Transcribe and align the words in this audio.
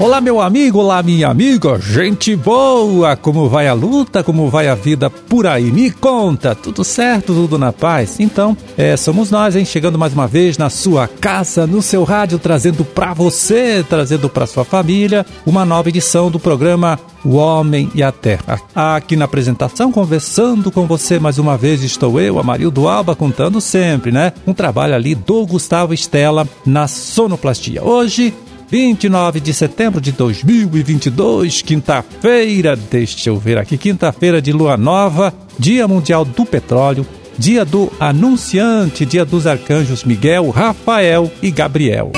Olá, 0.00 0.20
meu 0.20 0.40
amigo, 0.40 0.78
olá, 0.78 1.02
minha 1.02 1.26
amiga, 1.26 1.76
gente 1.80 2.36
boa! 2.36 3.16
Como 3.16 3.48
vai 3.48 3.66
a 3.66 3.72
luta, 3.72 4.22
como 4.22 4.48
vai 4.48 4.68
a 4.68 4.74
vida 4.76 5.10
por 5.10 5.44
aí? 5.44 5.72
Me 5.72 5.90
conta, 5.90 6.54
tudo 6.54 6.84
certo, 6.84 7.34
tudo 7.34 7.58
na 7.58 7.72
paz? 7.72 8.20
Então, 8.20 8.56
é, 8.76 8.96
somos 8.96 9.32
nós, 9.32 9.56
hein? 9.56 9.64
Chegando 9.64 9.98
mais 9.98 10.12
uma 10.12 10.28
vez 10.28 10.56
na 10.56 10.70
sua 10.70 11.08
casa, 11.08 11.66
no 11.66 11.82
seu 11.82 12.04
rádio, 12.04 12.38
trazendo 12.38 12.84
para 12.84 13.12
você, 13.12 13.84
trazendo 13.88 14.28
para 14.28 14.46
sua 14.46 14.64
família, 14.64 15.26
uma 15.44 15.64
nova 15.64 15.88
edição 15.88 16.30
do 16.30 16.38
programa 16.38 16.96
O 17.24 17.34
Homem 17.34 17.90
e 17.92 18.00
a 18.00 18.12
Terra. 18.12 18.60
Aqui 18.72 19.16
na 19.16 19.24
apresentação, 19.24 19.90
conversando 19.90 20.70
com 20.70 20.86
você 20.86 21.18
mais 21.18 21.38
uma 21.38 21.56
vez, 21.56 21.82
estou 21.82 22.20
eu, 22.20 22.38
Amarildo 22.38 22.86
Alba, 22.86 23.16
contando 23.16 23.60
sempre, 23.60 24.12
né? 24.12 24.32
Um 24.46 24.54
trabalho 24.54 24.94
ali 24.94 25.16
do 25.16 25.44
Gustavo 25.44 25.92
Estela 25.92 26.46
na 26.64 26.86
sonoplastia. 26.86 27.82
Hoje, 27.82 28.32
29 28.70 29.40
de 29.40 29.54
setembro 29.54 29.98
de 29.98 30.12
2022, 30.12 31.62
quinta-feira, 31.62 32.76
deixa 32.76 33.30
eu 33.30 33.38
ver 33.38 33.56
aqui, 33.56 33.78
quinta-feira 33.78 34.42
de 34.42 34.52
lua 34.52 34.76
nova, 34.76 35.32
Dia 35.58 35.88
Mundial 35.88 36.22
do 36.22 36.44
Petróleo, 36.44 37.06
Dia 37.38 37.64
do 37.64 37.90
Anunciante, 37.98 39.06
Dia 39.06 39.24
dos 39.24 39.46
Arcanjos 39.46 40.04
Miguel, 40.04 40.50
Rafael 40.50 41.32
e 41.42 41.50
Gabriel. 41.50 42.12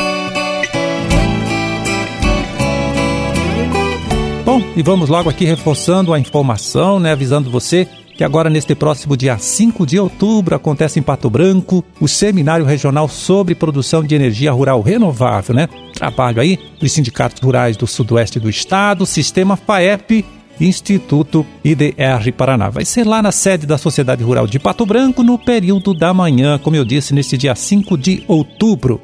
Bom, 4.44 4.60
e 4.74 4.82
vamos 4.82 5.08
logo 5.08 5.30
aqui 5.30 5.44
reforçando 5.44 6.12
a 6.12 6.18
informação, 6.18 6.98
né, 6.98 7.12
avisando 7.12 7.48
você 7.48 7.86
que 8.20 8.24
agora 8.24 8.50
neste 8.50 8.74
próximo 8.74 9.16
dia 9.16 9.38
5 9.38 9.86
de 9.86 9.98
outubro 9.98 10.54
acontece 10.54 11.00
em 11.00 11.02
Pato 11.02 11.30
Branco 11.30 11.82
o 11.98 12.06
Seminário 12.06 12.66
Regional 12.66 13.08
sobre 13.08 13.54
Produção 13.54 14.04
de 14.04 14.14
Energia 14.14 14.52
Rural 14.52 14.82
Renovável, 14.82 15.54
né? 15.54 15.66
Trabalho 15.94 16.38
aí 16.38 16.58
dos 16.78 16.92
sindicatos 16.92 17.40
rurais 17.40 17.78
do 17.78 17.86
sudoeste 17.86 18.38
do 18.38 18.50
estado, 18.50 19.06
Sistema 19.06 19.56
FAEP 19.56 20.22
Instituto 20.60 21.46
IDR 21.64 22.30
Paraná. 22.36 22.68
Vai 22.68 22.84
ser 22.84 23.06
lá 23.06 23.22
na 23.22 23.32
sede 23.32 23.66
da 23.66 23.78
Sociedade 23.78 24.22
Rural 24.22 24.46
de 24.46 24.58
Pato 24.58 24.84
Branco 24.84 25.22
no 25.22 25.38
período 25.38 25.94
da 25.94 26.12
manhã, 26.12 26.58
como 26.58 26.76
eu 26.76 26.84
disse, 26.84 27.14
neste 27.14 27.38
dia 27.38 27.54
5 27.54 27.96
de 27.96 28.22
outubro. 28.28 29.00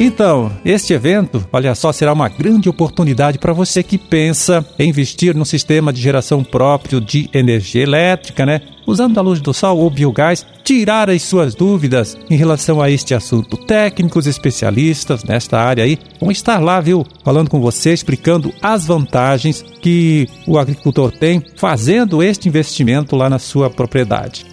Então, 0.00 0.52
este 0.64 0.92
evento, 0.92 1.44
olha 1.52 1.74
só, 1.74 1.90
será 1.90 2.12
uma 2.12 2.28
grande 2.28 2.68
oportunidade 2.68 3.36
para 3.36 3.52
você 3.52 3.82
que 3.82 3.98
pensa 3.98 4.64
em 4.78 4.90
investir 4.90 5.34
num 5.34 5.44
sistema 5.44 5.92
de 5.92 6.00
geração 6.00 6.44
próprio 6.44 7.00
de 7.00 7.28
energia 7.34 7.82
elétrica, 7.82 8.46
né? 8.46 8.60
Usando 8.86 9.18
a 9.18 9.20
luz 9.20 9.40
do 9.40 9.52
sol 9.52 9.76
ou 9.78 9.90
biogás, 9.90 10.46
tirar 10.62 11.10
as 11.10 11.22
suas 11.22 11.52
dúvidas 11.52 12.16
em 12.30 12.36
relação 12.36 12.80
a 12.80 12.88
este 12.88 13.12
assunto. 13.12 13.56
Técnicos 13.56 14.28
especialistas 14.28 15.24
nesta 15.24 15.58
área 15.58 15.82
aí 15.82 15.98
vão 16.20 16.30
estar 16.30 16.60
lá, 16.60 16.80
viu? 16.80 17.04
Falando 17.24 17.50
com 17.50 17.60
você, 17.60 17.92
explicando 17.92 18.54
as 18.62 18.86
vantagens 18.86 19.64
que 19.82 20.28
o 20.46 20.58
agricultor 20.58 21.10
tem 21.10 21.42
fazendo 21.56 22.22
este 22.22 22.48
investimento 22.48 23.16
lá 23.16 23.28
na 23.28 23.40
sua 23.40 23.68
propriedade. 23.68 24.46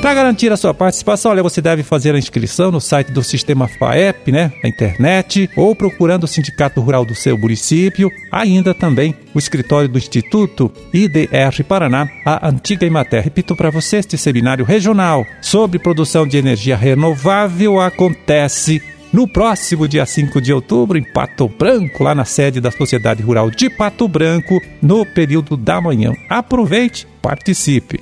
Para 0.00 0.14
garantir 0.14 0.50
a 0.50 0.56
sua 0.56 0.72
participação, 0.72 1.30
olha, 1.30 1.42
você 1.42 1.60
deve 1.60 1.82
fazer 1.82 2.14
a 2.14 2.18
inscrição 2.18 2.72
no 2.72 2.80
site 2.80 3.12
do 3.12 3.22
Sistema 3.22 3.68
FAEP, 3.68 4.32
né, 4.32 4.50
na 4.62 4.68
internet, 4.68 5.50
ou 5.54 5.76
procurando 5.76 6.24
o 6.24 6.26
Sindicato 6.26 6.80
Rural 6.80 7.04
do 7.04 7.14
seu 7.14 7.36
município, 7.36 8.10
ainda 8.32 8.72
também 8.72 9.14
o 9.34 9.38
escritório 9.38 9.90
do 9.90 9.98
Instituto 9.98 10.72
IDR 10.90 11.62
Paraná, 11.68 12.08
a 12.24 12.48
antiga 12.48 12.86
Imater. 12.86 13.22
Repito 13.22 13.54
para 13.54 13.68
você, 13.68 13.98
este 13.98 14.16
seminário 14.16 14.64
regional 14.64 15.26
sobre 15.42 15.78
produção 15.78 16.26
de 16.26 16.38
energia 16.38 16.78
renovável 16.78 17.78
acontece 17.78 18.82
no 19.12 19.28
próximo 19.28 19.86
dia 19.86 20.06
5 20.06 20.40
de 20.40 20.50
outubro, 20.50 20.96
em 20.96 21.02
Pato 21.02 21.46
Branco, 21.46 22.02
lá 22.02 22.14
na 22.14 22.24
sede 22.24 22.58
da 22.58 22.70
Sociedade 22.70 23.22
Rural 23.22 23.50
de 23.50 23.68
Pato 23.68 24.08
Branco, 24.08 24.62
no 24.80 25.04
período 25.04 25.58
da 25.58 25.78
manhã. 25.78 26.14
Aproveite, 26.30 27.06
participe. 27.20 27.98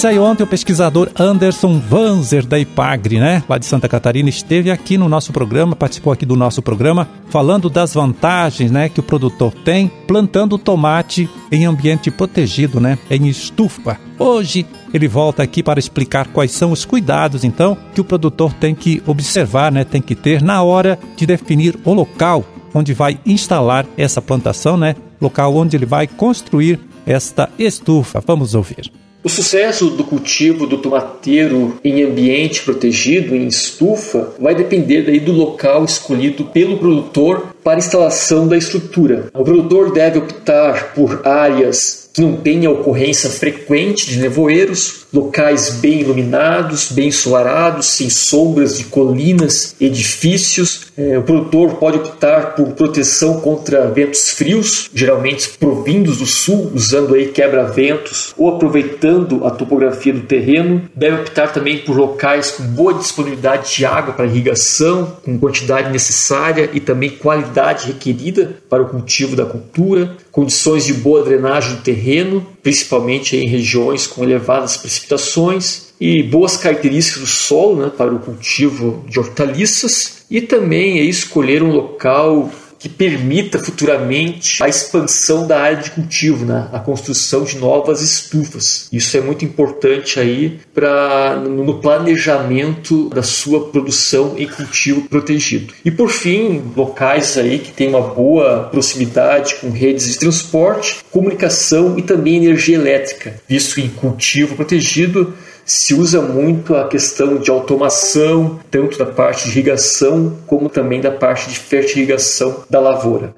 Pois 0.00 0.12
aí, 0.14 0.18
ontem 0.18 0.42
o 0.42 0.46
pesquisador 0.46 1.10
Anderson 1.14 1.78
Vanzer, 1.78 2.46
da 2.46 2.58
IPAGRE, 2.58 3.20
né, 3.20 3.44
lá 3.46 3.58
de 3.58 3.66
Santa 3.66 3.86
Catarina, 3.86 4.30
esteve 4.30 4.70
aqui 4.70 4.96
no 4.96 5.10
nosso 5.10 5.30
programa, 5.30 5.76
participou 5.76 6.10
aqui 6.10 6.24
do 6.24 6.34
nosso 6.34 6.62
programa, 6.62 7.06
falando 7.28 7.68
das 7.68 7.92
vantagens, 7.92 8.70
né, 8.70 8.88
que 8.88 8.98
o 8.98 9.02
produtor 9.02 9.52
tem 9.52 9.92
plantando 10.06 10.56
tomate 10.56 11.28
em 11.52 11.66
ambiente 11.66 12.10
protegido, 12.10 12.80
né, 12.80 12.96
em 13.10 13.28
estufa. 13.28 14.00
Hoje 14.18 14.64
ele 14.94 15.06
volta 15.06 15.42
aqui 15.42 15.62
para 15.62 15.78
explicar 15.78 16.28
quais 16.28 16.52
são 16.52 16.72
os 16.72 16.86
cuidados, 16.86 17.44
então, 17.44 17.76
que 17.94 18.00
o 18.00 18.04
produtor 18.04 18.54
tem 18.54 18.74
que 18.74 19.02
observar, 19.06 19.70
né, 19.70 19.84
tem 19.84 20.00
que 20.00 20.14
ter 20.14 20.40
na 20.40 20.62
hora 20.62 20.98
de 21.14 21.26
definir 21.26 21.78
o 21.84 21.92
local 21.92 22.42
onde 22.72 22.94
vai 22.94 23.20
instalar 23.26 23.84
essa 23.98 24.22
plantação, 24.22 24.78
né, 24.78 24.96
local 25.20 25.54
onde 25.54 25.76
ele 25.76 25.84
vai 25.84 26.06
construir 26.06 26.80
esta 27.04 27.50
estufa. 27.58 28.24
Vamos 28.26 28.54
ouvir. 28.54 28.90
O 29.22 29.28
sucesso 29.28 29.90
do 29.90 30.02
cultivo 30.02 30.66
do 30.66 30.78
tomateiro 30.78 31.78
em 31.84 32.02
ambiente 32.02 32.62
protegido, 32.62 33.34
em 33.34 33.46
estufa, 33.46 34.32
vai 34.40 34.54
depender 34.54 35.02
daí 35.02 35.20
do 35.20 35.32
local 35.32 35.84
escolhido 35.84 36.46
pelo 36.46 36.78
produtor 36.78 37.54
para 37.62 37.78
instalação 37.78 38.46
da 38.46 38.56
estrutura. 38.56 39.26
O 39.34 39.44
produtor 39.44 39.92
deve 39.92 40.18
optar 40.18 40.94
por 40.94 41.26
áreas 41.26 42.00
que 42.12 42.20
não 42.20 42.36
tenha 42.36 42.70
ocorrência 42.70 43.30
frequente 43.30 44.06
de 44.06 44.18
nevoeiros, 44.18 45.06
locais 45.12 45.70
bem 45.70 46.00
iluminados, 46.00 46.90
bem 46.90 47.08
ensolarados, 47.08 47.86
sem 47.86 48.10
sombras 48.10 48.78
de 48.78 48.84
colinas, 48.84 49.74
edifícios. 49.80 50.86
É, 50.96 51.18
o 51.18 51.22
produtor 51.22 51.76
pode 51.76 51.98
optar 51.98 52.54
por 52.54 52.72
proteção 52.72 53.40
contra 53.40 53.88
ventos 53.88 54.30
frios, 54.30 54.90
geralmente 54.94 55.50
provindos 55.50 56.18
do 56.18 56.26
sul, 56.26 56.72
usando 56.74 57.14
aí 57.14 57.28
quebra-ventos 57.28 58.34
ou 58.36 58.48
aproveitando 58.48 59.44
a 59.46 59.50
topografia 59.50 60.12
do 60.12 60.20
terreno. 60.20 60.82
Deve 60.94 61.22
optar 61.22 61.52
também 61.52 61.78
por 61.78 61.96
locais 61.96 62.52
com 62.52 62.64
boa 62.64 62.94
disponibilidade 62.94 63.74
de 63.76 63.84
água 63.84 64.14
para 64.14 64.26
irrigação, 64.26 65.16
com 65.24 65.38
quantidade 65.38 65.90
necessária 65.90 66.70
e 66.72 66.80
também 66.80 67.10
qualidade 67.10 67.49
requerida 67.86 68.56
para 68.68 68.82
o 68.82 68.88
cultivo 68.88 69.36
da 69.36 69.44
cultura, 69.44 70.16
condições 70.30 70.86
de 70.86 70.94
boa 70.94 71.22
drenagem 71.22 71.76
do 71.76 71.82
terreno, 71.82 72.46
principalmente 72.62 73.36
em 73.36 73.46
regiões 73.46 74.06
com 74.06 74.22
elevadas 74.22 74.76
precipitações 74.76 75.90
e 76.00 76.22
boas 76.22 76.56
características 76.56 77.20
do 77.20 77.28
solo 77.28 77.82
né, 77.82 77.92
para 77.94 78.14
o 78.14 78.18
cultivo 78.18 79.04
de 79.08 79.18
hortaliças 79.18 80.20
e 80.30 80.40
também 80.40 81.00
é 81.00 81.02
escolher 81.02 81.62
um 81.62 81.72
local 81.72 82.50
que 82.80 82.88
permita 82.88 83.58
futuramente 83.58 84.62
a 84.62 84.68
expansão 84.68 85.46
da 85.46 85.60
área 85.60 85.82
de 85.82 85.90
cultivo, 85.90 86.46
né? 86.46 86.68
a 86.72 86.80
construção 86.80 87.44
de 87.44 87.58
novas 87.58 88.00
estufas. 88.00 88.88
Isso 88.90 89.16
é 89.18 89.20
muito 89.20 89.44
importante 89.44 90.18
aí 90.18 90.58
para 90.74 91.36
no 91.36 91.78
planejamento 91.78 93.10
da 93.10 93.22
sua 93.22 93.68
produção 93.68 94.34
em 94.38 94.48
cultivo 94.48 95.02
protegido. 95.02 95.74
E 95.84 95.90
por 95.90 96.08
fim, 96.08 96.72
locais 96.74 97.36
aí 97.36 97.58
que 97.58 97.70
tem 97.70 97.88
uma 97.88 98.00
boa 98.00 98.68
proximidade 98.70 99.56
com 99.56 99.70
redes 99.70 100.06
de 100.06 100.18
transporte, 100.18 101.04
comunicação 101.10 101.98
e 101.98 102.02
também 102.02 102.36
energia 102.36 102.76
elétrica, 102.76 103.34
visto 103.46 103.74
que 103.74 103.82
em 103.82 103.88
cultivo 103.88 104.56
protegido 104.56 105.34
se 105.70 105.94
usa 105.94 106.20
muito 106.20 106.74
a 106.74 106.88
questão 106.88 107.38
de 107.38 107.48
automação, 107.48 108.58
tanto 108.68 108.98
da 108.98 109.06
parte 109.06 109.44
de 109.44 109.50
irrigação 109.50 110.36
como 110.44 110.68
também 110.68 111.00
da 111.00 111.12
parte 111.12 111.48
de 111.48 111.56
fertilização 111.56 112.64
da 112.68 112.80
lavoura. 112.80 113.32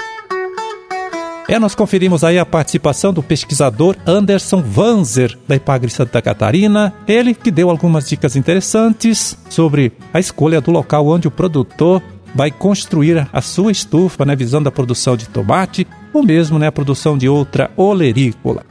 É, 1.47 1.59
nós 1.59 1.75
conferimos 1.75 2.25
aí 2.25 2.39
a 2.39 2.47
participação 2.47 3.13
do 3.13 3.23
pesquisador 3.23 3.97
Anderson 4.07 4.63
Vanzer, 4.63 5.39
da 5.47 5.57
Ipagre 5.57 5.91
Santa 5.91 6.23
Catarina. 6.23 6.95
Ele 7.07 7.35
que 7.35 7.51
deu 7.51 7.69
algumas 7.69 8.09
dicas 8.09 8.35
interessantes 8.35 9.37
sobre 9.51 9.93
a 10.15 10.19
escolha 10.19 10.63
do 10.63 10.71
local 10.71 11.07
onde 11.09 11.29
o 11.29 11.31
produtor 11.31 12.03
vai 12.35 12.51
construir 12.51 13.29
a 13.31 13.43
sua 13.43 13.71
estufa, 13.71 14.25
né, 14.25 14.35
visando 14.35 14.71
a 14.71 14.73
produção 14.73 15.19
de 15.19 15.29
tomate 15.29 15.87
ou 16.15 16.23
mesmo 16.23 16.59
né, 16.59 16.69
a 16.69 16.73
produção 16.73 17.19
de 17.19 17.29
outra 17.29 17.71
olerícola. 17.77 18.65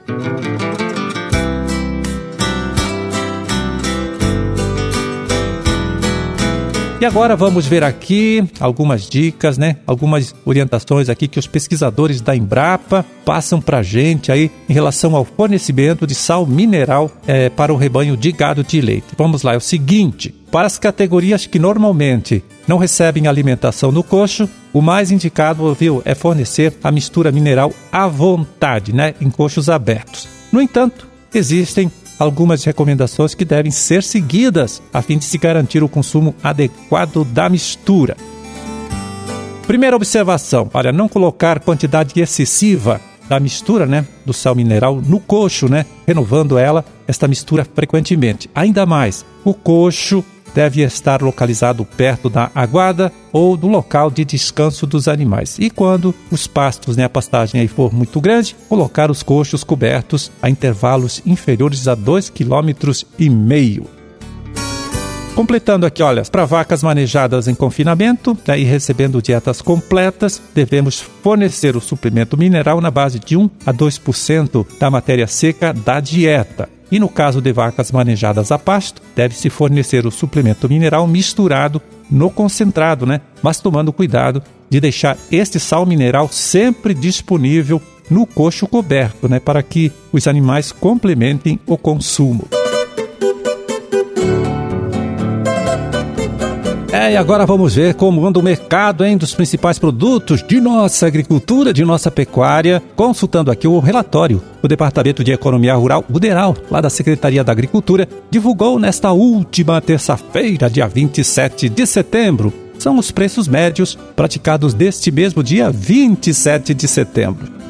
E 7.02 7.06
agora 7.06 7.36
vamos 7.36 7.66
ver 7.66 7.84
aqui 7.84 8.48
algumas 8.60 9.10
dicas, 9.10 9.58
né? 9.58 9.78
Algumas 9.88 10.36
orientações 10.46 11.10
aqui 11.10 11.28
que 11.28 11.40
os 11.40 11.48
pesquisadores 11.48 12.22
da 12.22 12.36
Embrapa 12.36 13.04
passam 13.26 13.60
para 13.60 13.80
a 13.80 13.82
gente 13.82 14.32
aí 14.32 14.52
em 14.70 14.74
relação 14.74 15.16
ao 15.16 15.26
fornecimento 15.26 16.06
de 16.06 16.14
sal 16.14 16.46
mineral 16.46 17.10
é, 17.26 17.50
para 17.50 17.74
o 17.74 17.76
rebanho 17.76 18.16
de 18.16 18.32
gado 18.32 18.64
de 18.64 18.80
leite. 18.80 19.16
Vamos 19.18 19.42
lá, 19.42 19.56
é 19.56 19.58
o 19.58 19.60
seguinte: 19.60 20.30
para 20.52 20.68
as 20.68 20.78
categorias 20.78 21.48
que 21.48 21.58
normalmente 21.58 22.44
não 22.68 22.78
recebem 22.78 23.26
alimentação 23.26 23.92
no 23.92 24.04
coxo, 24.04 24.48
o 24.72 24.80
mais 24.80 25.10
indicado, 25.10 25.74
viu, 25.74 26.04
é 26.06 26.14
fornecer 26.14 26.72
a 26.84 26.92
mistura 26.92 27.32
mineral 27.32 27.74
à 27.92 28.08
vontade, 28.08 28.94
né, 28.94 29.16
em 29.20 29.32
coxos 29.32 29.70
abertos. 29.70 30.30
No 30.52 30.62
entanto, 30.62 31.08
existem 31.34 31.92
algumas 32.22 32.64
recomendações 32.64 33.34
que 33.34 33.44
devem 33.44 33.72
ser 33.72 34.04
seguidas 34.04 34.80
a 34.94 35.02
fim 35.02 35.18
de 35.18 35.26
se 35.26 35.40
garantir 35.40 35.82
o 35.82 35.90
consumo 35.90 36.36
adequado 36.44 37.26
da 37.26 37.50
mistura. 37.50 38.16
Primeira 39.66 39.96
observação: 39.96 40.70
olha, 40.72 40.92
não 40.92 41.10
colocar 41.10 41.60
quantidade 41.60 42.20
excessiva 42.22 43.02
da 43.28 43.40
mistura, 43.40 43.88
né, 43.88 44.06
do 44.24 44.34
sal 44.34 44.54
mineral 44.54 45.02
no 45.02 45.20
coxo, 45.20 45.68
né, 45.68 45.86
renovando 46.06 46.60
ela 46.60 46.86
esta 47.08 47.28
mistura 47.28 47.66
frequentemente. 47.66 48.50
Ainda 48.54 48.86
mais, 48.86 49.26
o 49.44 49.54
coxo 49.54 50.24
deve 50.54 50.82
estar 50.82 51.22
localizado 51.22 51.86
perto 51.86 52.30
da 52.30 52.52
aguada 52.54 53.12
ou 53.32 53.56
do 53.56 53.68
local 53.68 54.12
de 54.12 54.26
descanso 54.26 54.86
dos 54.86 55.08
animais. 55.08 55.58
E 55.60 55.70
quando 55.70 56.14
os 56.30 56.48
pastos, 56.48 56.98
né, 56.98 57.06
a 57.06 57.10
pastagem 57.10 57.62
aí 57.62 57.68
for 57.68 57.94
muito 57.94 58.20
grande, 58.20 58.56
colocar 58.68 59.10
os 59.10 59.24
coxos 59.24 59.64
cobertos 59.64 60.32
a 60.42 60.50
intervalos 60.50 61.22
inferiores 61.26 61.88
a 61.88 61.96
2,5 61.96 63.06
km. 63.16 64.02
Completando 65.36 65.86
aqui, 65.86 66.04
olha, 66.04 66.24
para 66.24 66.46
vacas 66.46 66.84
manejadas 66.84 67.48
em 67.48 67.56
confinamento 67.56 68.38
né, 68.46 68.60
e 68.60 68.64
recebendo 68.64 69.22
dietas 69.22 69.62
completas, 69.62 70.42
devemos 70.54 71.00
fornecer 71.00 71.78
o 71.78 71.82
suplemento 71.82 72.38
mineral 72.38 72.82
na 72.82 72.92
base 72.92 73.18
de 73.18 73.38
1 73.38 73.50
a 73.66 73.74
2% 73.74 74.66
da 74.78 74.92
matéria 74.92 75.28
seca 75.28 75.74
da 75.74 76.02
dieta. 76.02 76.81
E 76.92 77.00
no 77.00 77.08
caso 77.08 77.40
de 77.42 77.54
vacas 77.54 77.92
manejadas 77.92 78.52
a 78.52 78.60
pasto, 78.60 79.02
deve-se 79.16 79.50
fornecer 79.50 80.06
o 80.06 80.12
suplemento 80.12 80.68
mineral 80.68 81.08
misturado 81.08 81.82
no 82.10 82.30
concentrado, 82.30 83.06
né? 83.06 83.22
Mas 83.42 83.62
tomando 83.62 83.94
cuidado 83.94 84.44
de 84.70 84.80
deixar 84.80 85.18
este 85.32 85.60
sal 85.60 85.86
mineral 85.86 86.28
sempre 86.28 86.94
disponível 86.94 87.82
no 88.10 88.26
coxo 88.26 88.68
coberto, 88.68 89.30
né? 89.30 89.40
Para 89.40 89.64
que 89.64 89.92
os 90.12 90.28
animais 90.28 90.74
complementem 90.74 91.58
o 91.66 91.78
consumo. 91.78 92.61
É, 97.02 97.14
e 97.14 97.18
agora 97.18 97.48
vamos 97.48 97.74
ver 97.74 97.96
como 97.96 98.28
anda 98.28 98.38
o 98.38 98.44
mercado 98.44 99.04
hein, 99.04 99.18
dos 99.18 99.34
principais 99.34 99.80
produtos 99.80 100.44
de 100.44 100.62
nossa 100.62 101.08
agricultura, 101.08 101.74
de 101.74 101.84
nossa 101.84 102.12
pecuária, 102.12 102.80
consultando 102.96 103.50
aqui 103.50 103.68
o 103.68 103.80
relatório. 103.80 104.40
O 104.62 104.68
Departamento 104.68 105.24
de 105.24 105.32
Economia 105.32 105.74
Rural, 105.74 106.06
o 106.08 106.20
DERAL, 106.20 106.56
lá 106.70 106.80
da 106.80 106.92
Secretaria 106.92 107.44
da 107.44 107.52
Agricultura, 107.52 108.08
divulgou 108.30 108.78
nesta 108.78 109.12
última 109.12 109.82
terça-feira, 109.82 110.70
dia 110.70 110.88
27 110.88 111.70
de 111.70 111.88
setembro, 111.88 112.54
são 112.78 112.96
os 113.00 113.10
preços 113.10 113.48
médios 113.48 113.98
praticados 114.16 114.76
deste 114.76 115.10
mesmo 115.12 115.42
dia 115.42 115.72
27 115.72 116.72
de 116.76 116.88
setembro. 116.88 117.61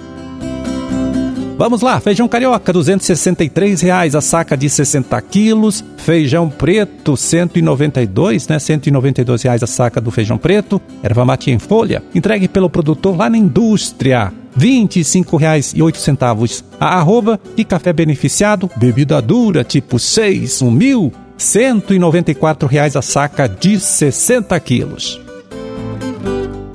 Vamos 1.57 1.81
lá, 1.81 1.99
feijão 1.99 2.27
carioca, 2.27 2.73
263 2.73 3.81
reais 3.81 4.15
a 4.15 4.21
saca 4.21 4.57
de 4.57 4.69
60 4.69 5.21
quilos. 5.21 5.83
Feijão 5.97 6.49
preto, 6.49 7.15
192, 7.15 8.47
né? 8.47 8.57
192 8.57 9.43
reais 9.43 9.61
a 9.61 9.67
saca 9.67 10.01
do 10.01 10.09
feijão 10.09 10.37
preto. 10.37 10.81
Erva 11.03 11.23
mate 11.23 11.51
em 11.51 11.59
folha, 11.59 12.01
entregue 12.15 12.47
pelo 12.47 12.69
produtor 12.69 13.15
lá 13.15 13.29
na 13.29 13.37
indústria. 13.37 14.33
R$ 14.57 14.65
25,08 14.65 16.63
a 16.79 16.97
arroba 16.97 17.39
e 17.55 17.63
café 17.63 17.93
beneficiado, 17.93 18.69
bebida 18.75 19.21
dura 19.21 19.63
tipo 19.63 19.97
6, 19.97 20.61
1 20.61 20.71
mil, 20.71 21.13
194 21.37 22.67
reais 22.67 22.95
a 22.95 23.01
saca 23.01 23.47
de 23.47 23.79
60 23.79 24.59
quilos. 24.59 25.21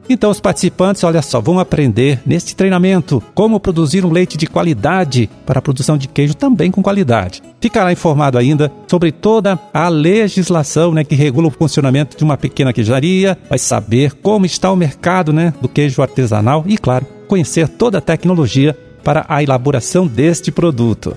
Então, 0.08 0.30
os 0.30 0.40
participantes, 0.40 1.02
olha 1.04 1.20
só, 1.22 1.40
vão 1.40 1.58
aprender 1.58 2.20
neste 2.24 2.54
treinamento 2.54 3.22
como 3.34 3.58
produzir 3.58 4.04
um 4.04 4.12
leite 4.12 4.36
de 4.36 4.46
qualidade 4.46 5.28
para 5.44 5.58
a 5.58 5.62
produção 5.62 5.98
de 5.98 6.08
queijo 6.08 6.34
também 6.34 6.70
com 6.70 6.82
qualidade. 6.82 7.42
Ficará 7.60 7.92
informado 7.92 8.38
ainda 8.38 8.70
sobre 8.86 9.10
toda 9.10 9.58
a 9.72 9.88
legislação 9.88 10.92
né, 10.92 11.02
que 11.02 11.14
regula 11.14 11.48
o 11.48 11.50
funcionamento 11.50 12.16
de 12.16 12.24
uma 12.24 12.36
pequena 12.36 12.72
queijaria, 12.72 13.36
vai 13.48 13.58
saber 13.58 14.12
como 14.14 14.46
está 14.46 14.70
o 14.70 14.76
mercado 14.76 15.32
né, 15.32 15.52
do 15.60 15.68
queijo 15.68 16.02
artesanal 16.02 16.64
e, 16.66 16.78
claro, 16.78 17.06
conhecer 17.26 17.68
toda 17.68 17.98
a 17.98 18.00
tecnologia 18.02 18.76
para 19.02 19.24
a 19.28 19.40
elaboração 19.42 20.06
deste 20.06 20.50
produto. 20.50 21.16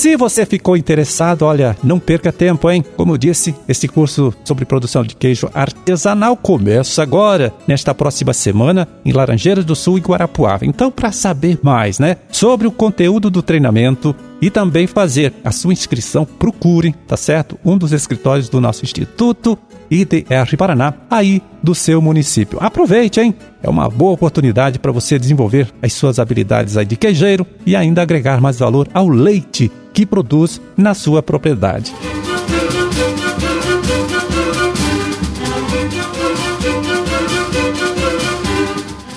Se 0.00 0.16
você 0.16 0.46
ficou 0.46 0.78
interessado, 0.78 1.42
olha, 1.42 1.76
não 1.84 2.00
perca 2.00 2.32
tempo, 2.32 2.70
hein? 2.70 2.82
Como 2.96 3.12
eu 3.12 3.18
disse, 3.18 3.54
esse 3.68 3.86
curso 3.86 4.32
sobre 4.42 4.64
produção 4.64 5.04
de 5.04 5.14
queijo 5.14 5.50
artesanal 5.52 6.38
começa 6.38 7.02
agora, 7.02 7.52
nesta 7.68 7.94
próxima 7.94 8.32
semana, 8.32 8.88
em 9.04 9.12
Laranjeiras 9.12 9.62
do 9.62 9.76
Sul 9.76 9.98
e 9.98 10.00
Guarapuava. 10.00 10.64
Então, 10.64 10.90
para 10.90 11.12
saber 11.12 11.58
mais, 11.62 11.98
né, 11.98 12.16
sobre 12.32 12.66
o 12.66 12.72
conteúdo 12.72 13.28
do 13.28 13.42
treinamento 13.42 14.16
e 14.40 14.50
também 14.50 14.86
fazer 14.86 15.32
a 15.44 15.50
sua 15.50 15.72
inscrição, 15.72 16.24
procure, 16.24 16.94
tá 17.06 17.16
certo? 17.16 17.58
Um 17.64 17.76
dos 17.76 17.92
escritórios 17.92 18.48
do 18.48 18.60
nosso 18.60 18.84
instituto 18.84 19.58
IDR 19.90 20.56
Paraná, 20.56 20.94
aí 21.10 21.42
do 21.62 21.74
seu 21.74 22.00
município. 22.00 22.58
Aproveite, 22.62 23.20
hein? 23.20 23.34
É 23.62 23.68
uma 23.68 23.88
boa 23.88 24.12
oportunidade 24.12 24.78
para 24.78 24.92
você 24.92 25.18
desenvolver 25.18 25.68
as 25.82 25.92
suas 25.92 26.18
habilidades 26.18 26.76
aí 26.76 26.86
de 26.86 26.96
queijeiro 26.96 27.46
e 27.66 27.74
ainda 27.74 28.02
agregar 28.02 28.40
mais 28.40 28.58
valor 28.58 28.88
ao 28.94 29.08
leite 29.08 29.70
que 29.92 30.06
produz 30.06 30.60
na 30.76 30.94
sua 30.94 31.22
propriedade. 31.22 31.92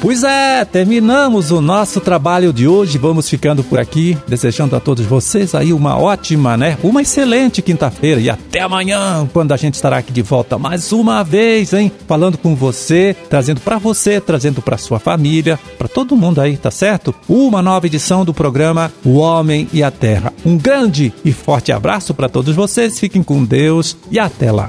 Pois 0.04 0.22
é, 0.22 0.66
terminamos 0.66 1.50
o 1.50 1.62
nosso 1.62 2.02
trabalho 2.02 2.52
de 2.52 2.68
hoje. 2.68 2.98
Vamos 2.98 3.30
ficando 3.30 3.64
por 3.64 3.80
aqui, 3.80 4.18
desejando 4.28 4.76
a 4.76 4.80
todos 4.82 5.06
vocês 5.06 5.56
aí 5.56 5.72
uma 5.72 5.98
ótima, 5.98 6.58
né? 6.58 6.78
Uma 6.84 7.04
excelente 7.04 7.62
quinta-feira 7.62 8.20
e 8.20 8.30
até 8.30 8.60
amanhã, 8.60 9.26
quando 9.32 9.54
a 9.54 9.58
gente 9.58 9.76
estará 9.76 10.00
aqui 10.00 10.12
de 10.12 10.22
volta 10.22 10.58
mais 10.58 10.92
uma 10.92 11.24
vez, 11.24 11.72
hein? 11.72 11.90
Falando 12.06 12.38
com 12.38 12.54
você, 12.54 13.16
trazendo 13.30 13.62
para 13.62 13.78
você, 13.78 14.20
trazendo 14.20 14.62
para 14.62 14.78
sua 14.78 15.00
família, 15.00 15.58
para 15.78 15.88
todo 15.88 16.18
mundo 16.18 16.42
aí, 16.42 16.58
tá 16.58 16.70
certo? 16.70 17.16
Uma 17.30 17.62
nova 17.62 17.88
edição 17.88 18.26
do 18.26 18.34
programa 18.34 18.92
O 19.06 19.20
Homem 19.20 19.70
e 19.72 19.82
a 19.82 19.90
Terra. 19.90 20.34
Um 20.46 20.58
grande 20.58 21.14
e 21.24 21.32
forte 21.32 21.72
abraço 21.72 22.14
para 22.14 22.28
todos 22.28 22.54
vocês. 22.54 23.00
Fiquem 23.00 23.24
com 23.24 23.46
Deus 23.46 23.96
e 24.12 24.20
até 24.20 24.52
lá. 24.52 24.68